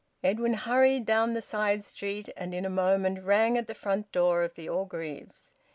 [0.23, 4.41] Edwin hurried down the side street, and in a moment rang at the front door
[4.41, 5.53] of the Orgreaves'.